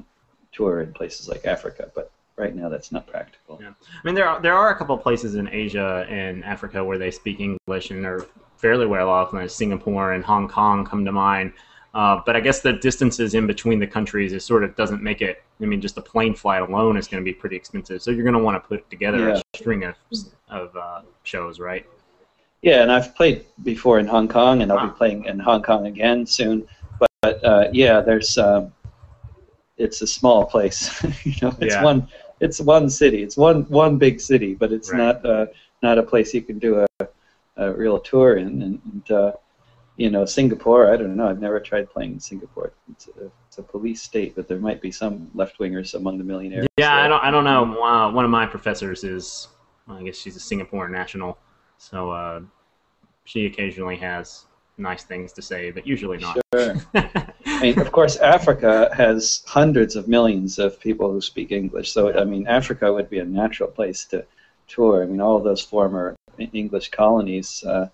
tour 0.52 0.82
in 0.82 0.94
places 0.94 1.30
like 1.30 1.46
Africa. 1.46 1.90
But 1.96 2.12
right 2.36 2.56
now, 2.56 2.70
that's 2.70 2.92
not 2.92 3.08
practical. 3.08 3.60
Yeah. 3.62 3.70
I 3.70 4.02
mean, 4.04 4.16
there 4.16 4.28
are 4.28 4.42
there 4.42 4.56
are 4.56 4.72
a 4.72 4.76
couple 4.76 4.96
of 4.96 5.02
places 5.02 5.36
in 5.36 5.48
Asia 5.50 6.06
and 6.10 6.44
Africa 6.44 6.84
where 6.84 6.98
they 6.98 7.12
speak 7.12 7.40
English 7.40 7.92
and 7.92 8.06
are 8.06 8.26
fairly 8.58 8.86
well 8.86 9.10
off. 9.10 9.34
Like 9.34 9.50
Singapore 9.50 10.14
and 10.14 10.24
Hong 10.24 10.48
Kong 10.48 10.86
come 10.86 11.06
to 11.06 11.12
mind. 11.12 11.54
Uh, 11.94 12.22
but 12.26 12.36
I 12.36 12.40
guess 12.40 12.62
the 12.62 12.74
distances 12.74 13.34
in 13.34 13.48
between 13.48 13.80
the 13.80 13.88
countries 13.88 14.32
is 14.32 14.46
sort 14.46 14.64
of 14.64 14.76
doesn't 14.76 15.02
make 15.02 15.22
it. 15.22 15.44
I 15.60 15.66
mean, 15.66 15.82
just 15.82 15.98
a 15.98 16.02
plane 16.02 16.36
flight 16.36 16.62
alone 16.62 16.98
is 16.98 17.08
going 17.08 17.24
to 17.24 17.26
be 17.26 17.34
pretty 17.34 17.56
expensive. 17.56 18.02
So 18.02 18.12
you're 18.12 18.24
going 18.24 18.36
to 18.36 18.44
want 18.44 18.62
to 18.62 18.68
put 18.68 18.90
together 18.90 19.30
yeah. 19.30 19.42
a 19.54 19.58
string 19.58 19.84
of 19.84 19.96
of 20.50 20.76
uh, 20.76 21.02
shows, 21.24 21.60
right? 21.60 21.86
Yeah, 22.62 22.84
and 22.84 22.92
I've 22.92 23.16
played 23.16 23.46
before 23.64 24.00
in 24.00 24.06
Hong 24.06 24.28
Kong, 24.28 24.62
and 24.62 24.72
I'll 24.72 24.78
wow. 24.78 24.88
be 24.88 24.98
playing 24.98 25.26
in 25.26 25.40
Hong 25.40 25.64
Kong 25.64 25.88
again 25.88 26.26
soon. 26.26 26.68
But, 27.00 27.10
but 27.22 27.44
uh, 27.44 27.70
yeah, 27.72 28.02
there's 28.02 28.38
um, 28.38 28.72
it's 29.78 30.02
a 30.02 30.08
small 30.08 30.46
place. 30.46 31.04
you 31.24 31.34
know, 31.42 31.56
it's 31.60 31.74
yeah. 31.74 31.84
one 31.84 32.08
it's 32.40 32.60
one 32.60 32.90
city. 32.90 33.24
It's 33.24 33.38
one 33.38 33.64
one 33.64 33.98
big 33.98 34.20
city, 34.20 34.54
but 34.54 34.72
it's 34.72 34.92
right. 34.92 34.98
not 34.98 35.26
uh, 35.26 35.46
not 35.82 35.98
a 35.98 36.04
place 36.04 36.34
you 36.34 36.42
can 36.42 36.60
do 36.60 36.86
a, 37.00 37.08
a 37.58 37.74
real 37.74 38.00
tour 38.00 38.38
in. 38.38 38.62
And, 38.62 38.82
and 38.92 39.12
uh, 39.12 39.32
you 40.00 40.10
know, 40.10 40.26
Singapore. 40.26 40.92
I 40.92 40.98
don't 40.98 41.16
know. 41.16 41.28
I've 41.28 41.42
never 41.42 41.60
tried 41.60 41.90
playing 41.90 42.14
in 42.14 42.20
Singapore. 42.20 42.72
It's 42.92 43.08
a, 43.08 43.32
it's 43.48 43.58
a 43.58 43.64
police 43.64 44.02
state, 44.02 44.36
but 44.36 44.48
there 44.48 44.60
might 44.60 44.82
be 44.82 44.92
some 44.92 45.30
left 45.36 45.60
wingers 45.60 45.94
among 45.94 46.18
the 46.18 46.24
millionaires. 46.24 46.68
Yeah, 46.78 46.96
there. 46.96 47.06
I 47.06 47.08
don't 47.08 47.24
I 47.24 47.32
don't 47.32 47.44
know. 47.44 47.84
Uh, 47.84 48.12
one 48.12 48.26
of 48.26 48.32
my 48.32 48.46
professors 48.46 49.04
is, 49.04 49.50
well, 49.88 49.98
I 49.98 50.04
guess 50.04 50.18
she's 50.18 50.36
a 50.36 50.40
Singapore 50.40 50.90
national 50.90 51.38
so 51.80 52.12
uh, 52.12 52.42
she 53.24 53.46
occasionally 53.46 53.96
has 53.98 54.46
nice 54.78 55.04
things 55.04 55.32
to 55.34 55.42
say, 55.42 55.72
but 55.72 55.88
usually 55.88 56.18
not. 56.18 56.38
Sure. 56.54 56.76
I 56.94 57.62
mean, 57.62 57.80
of 57.80 57.92
course, 57.92 58.18
Africa 58.18 58.92
has 58.96 59.44
hundreds 59.48 59.96
of 59.96 60.08
millions 60.08 60.60
of 60.60 60.80
people 60.80 61.12
who 61.12 61.22
speak 61.22 61.52
English. 61.52 61.92
So, 61.92 62.18
I 62.20 62.26
mean, 62.26 62.46
Africa 62.48 62.94
would 62.94 63.10
be 63.10 63.20
a 63.20 63.26
natural 63.26 63.70
place 63.70 64.06
to 64.06 64.26
tour. 64.68 65.04
I 65.04 65.06
mean, 65.06 65.22
all 65.22 65.38
of 65.38 65.44
those 65.44 65.62
former 65.62 66.16
English 66.38 66.92
colonies, 66.92 67.64
uh, 67.64 67.88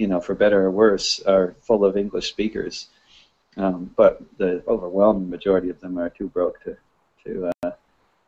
you 0.00 0.06
know, 0.06 0.20
for 0.20 0.34
better 0.34 0.64
or 0.64 0.70
worse, 0.70 1.20
are 1.20 1.54
full 1.60 1.84
of 1.84 1.96
English 1.96 2.28
speakers. 2.30 2.88
Um, 3.56 3.90
but 3.96 4.22
the 4.38 4.62
overwhelming 4.66 5.28
majority 5.28 5.68
of 5.70 5.80
them 5.80 5.98
are 5.98 6.10
too 6.10 6.28
broke 6.28 6.62
to 6.64 6.76
to 7.24 7.50
uh, 7.62 7.72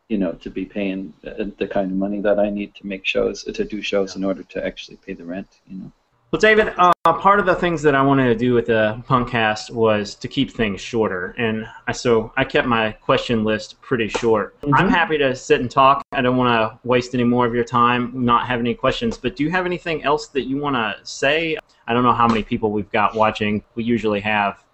you 0.09 0.19
know, 0.19 0.33
to 0.33 0.51
be 0.51 0.67
paying 0.67 1.15
uh, 1.27 1.45
the 1.57 1.67
kind 1.67 1.91
of 1.91 1.97
money 1.97 2.21
that 2.21 2.39
I 2.39 2.51
need 2.51 2.75
to 2.75 2.87
make 2.87 3.07
shows, 3.07 3.45
to 3.45 3.65
do 3.65 3.81
shows 3.81 4.15
in 4.17 4.25
order 4.25 4.43
to 4.43 4.67
actually 4.69 4.99
pay 4.99 5.15
the 5.15 5.25
rent, 5.25 5.61
you 5.67 5.79
know. 5.79 5.93
Well, 6.33 6.41
David, 6.41 6.73
uh, 6.79 6.93
part 7.05 7.41
of 7.41 7.45
the 7.45 7.55
things 7.55 7.83
that 7.83 7.95
I 7.95 8.01
wanted 8.01 8.29
to 8.29 8.35
do 8.35 8.55
with 8.55 8.65
the 8.65 9.03
Punkcast 9.07 9.71
was 9.71 10.15
to 10.15 10.29
keep 10.29 10.51
things 10.51 10.81
shorter, 10.81 11.35
and 11.37 11.69
I, 11.87 11.93
so 11.93 12.33
I 12.39 12.45
kept 12.45 12.67
my 12.67 12.93
question 12.93 13.45
list 13.45 13.79
pretty 13.83 14.09
short. 14.09 14.59
Mm-hmm. 14.63 14.75
I'm 14.75 14.89
happy 14.89 15.19
to 15.19 15.37
sit 15.37 15.61
and 15.61 15.71
talk. 15.71 16.03
I 16.11 16.23
don't 16.23 16.39
want 16.39 16.49
to 16.49 16.89
waste 16.89 17.13
any 17.13 17.25
more 17.25 17.45
of 17.45 17.55
your 17.55 17.65
time, 17.65 18.13
not 18.15 18.47
have 18.47 18.61
any 18.61 18.73
questions. 18.73 19.19
But 19.19 19.37
do 19.37 19.45
you 19.45 19.51
have 19.51 19.67
anything 19.67 20.05
else 20.05 20.29
that 20.29 20.45
you 20.45 20.57
want 20.57 20.75
to 20.75 20.97
say? 21.05 21.59
I 21.87 21.93
don't 21.93 22.03
know 22.03 22.15
how 22.15 22.27
many 22.27 22.43
people 22.43 22.73
we've 22.73 22.91
got 22.93 23.15
watching. 23.15 23.63
We 23.75 23.85
usually 23.85 24.21
have 24.21 24.65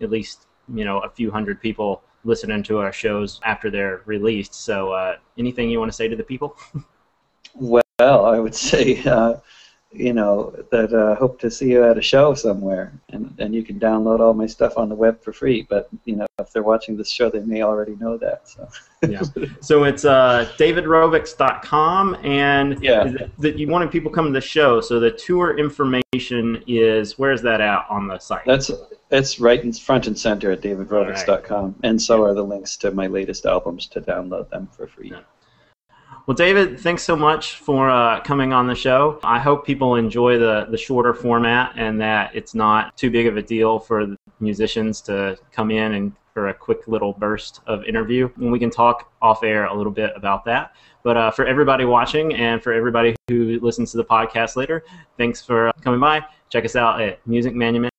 at 0.00 0.10
least 0.10 0.46
you 0.74 0.84
know 0.84 0.98
a 0.98 1.08
few 1.08 1.30
hundred 1.30 1.60
people 1.60 2.02
listening 2.24 2.64
to 2.64 2.78
our 2.78 2.92
shows 2.92 3.40
after 3.44 3.70
they're 3.70 4.02
released. 4.06 4.54
So, 4.54 4.90
uh, 4.90 5.18
anything 5.38 5.70
you 5.70 5.78
want 5.78 5.92
to 5.92 5.96
say 5.96 6.08
to 6.08 6.16
the 6.16 6.24
people? 6.24 6.56
well, 7.54 7.84
I 8.00 8.40
would 8.40 8.56
say. 8.56 9.04
Uh, 9.04 9.34
you 9.98 10.12
know, 10.12 10.54
that 10.70 10.92
uh, 10.92 11.14
hope 11.16 11.40
to 11.40 11.50
see 11.50 11.70
you 11.70 11.84
at 11.84 11.98
a 11.98 12.02
show 12.02 12.34
somewhere, 12.34 12.92
and 13.10 13.34
and 13.38 13.54
you 13.54 13.62
can 13.62 13.78
download 13.80 14.20
all 14.20 14.34
my 14.34 14.46
stuff 14.46 14.76
on 14.76 14.88
the 14.88 14.94
web 14.94 15.22
for 15.22 15.32
free. 15.32 15.66
But 15.68 15.88
you 16.04 16.16
know, 16.16 16.26
if 16.38 16.52
they're 16.52 16.62
watching 16.62 16.96
this 16.96 17.10
show, 17.10 17.30
they 17.30 17.40
may 17.40 17.62
already 17.62 17.96
know 17.96 18.16
that. 18.18 18.48
So 18.48 18.68
yeah, 19.08 19.22
so 19.60 19.84
it's 19.84 20.04
uh, 20.04 20.50
davidrovics.com, 20.58 22.18
and 22.22 22.82
yeah, 22.82 23.12
that 23.38 23.58
you 23.58 23.68
wanted 23.68 23.90
people 23.90 24.10
coming 24.10 24.32
to 24.32 24.40
the 24.40 24.46
show. 24.46 24.80
So 24.80 25.00
the 25.00 25.10
tour 25.10 25.58
information 25.58 26.62
is 26.66 27.18
where's 27.18 27.42
that 27.42 27.60
at 27.60 27.86
on 27.88 28.08
the 28.08 28.18
site? 28.18 28.44
That's 28.46 28.70
it's 29.10 29.38
right 29.38 29.62
in 29.62 29.72
front 29.72 30.06
and 30.06 30.18
center 30.18 30.50
at 30.50 30.60
davidrovics.com, 30.60 31.64
right. 31.64 31.74
and 31.82 32.00
so 32.00 32.22
are 32.24 32.34
the 32.34 32.44
links 32.44 32.76
to 32.78 32.90
my 32.90 33.06
latest 33.06 33.46
albums 33.46 33.86
to 33.88 34.00
download 34.00 34.50
them 34.50 34.68
for 34.76 34.86
free. 34.86 35.10
Yeah. 35.10 35.20
Well, 36.26 36.34
David, 36.34 36.80
thanks 36.80 37.04
so 37.04 37.14
much 37.14 37.54
for 37.58 37.88
uh, 37.88 38.20
coming 38.22 38.52
on 38.52 38.66
the 38.66 38.74
show. 38.74 39.20
I 39.22 39.38
hope 39.38 39.64
people 39.64 39.94
enjoy 39.94 40.38
the, 40.38 40.66
the 40.68 40.76
shorter 40.76 41.14
format 41.14 41.74
and 41.76 42.00
that 42.00 42.34
it's 42.34 42.52
not 42.52 42.96
too 42.96 43.12
big 43.12 43.28
of 43.28 43.36
a 43.36 43.42
deal 43.42 43.78
for 43.78 44.16
musicians 44.40 45.00
to 45.02 45.38
come 45.52 45.70
in 45.70 45.92
and 45.94 46.12
for 46.34 46.48
a 46.48 46.54
quick 46.54 46.88
little 46.88 47.12
burst 47.12 47.60
of 47.68 47.84
interview. 47.84 48.28
And 48.38 48.50
we 48.50 48.58
can 48.58 48.70
talk 48.70 49.12
off 49.22 49.44
air 49.44 49.66
a 49.66 49.74
little 49.74 49.92
bit 49.92 50.10
about 50.16 50.44
that. 50.46 50.74
But 51.04 51.16
uh, 51.16 51.30
for 51.30 51.46
everybody 51.46 51.84
watching 51.84 52.34
and 52.34 52.60
for 52.60 52.72
everybody 52.72 53.14
who 53.28 53.60
listens 53.60 53.92
to 53.92 53.96
the 53.96 54.04
podcast 54.04 54.56
later, 54.56 54.82
thanks 55.16 55.40
for 55.40 55.70
coming 55.80 56.00
by. 56.00 56.24
Check 56.50 56.64
us 56.64 56.74
out 56.74 57.00
at 57.00 57.24
Music 57.24 57.54
Manumit. 57.54 57.90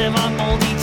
live 0.00 0.16
on 0.16 0.36
moldy 0.36 0.79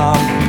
made 0.00 0.39